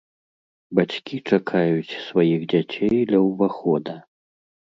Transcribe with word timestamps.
Бацькі 0.77 1.15
чакаюць 1.29 1.97
сваіх 2.07 2.41
дзяцей 2.55 2.99
ля 3.13 3.19
ўвахода. 3.27 3.93